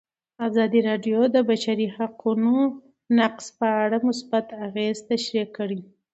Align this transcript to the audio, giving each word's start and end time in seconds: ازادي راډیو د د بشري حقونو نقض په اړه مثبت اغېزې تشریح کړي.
ازادي 0.47 0.79
راډیو 0.89 1.19
د 1.29 1.33
د 1.35 1.37
بشري 1.49 1.87
حقونو 1.97 2.53
نقض 3.17 3.45
په 3.59 3.67
اړه 3.83 3.97
مثبت 4.07 4.45
اغېزې 4.65 5.03
تشریح 5.11 5.45
کړي. 5.57 5.79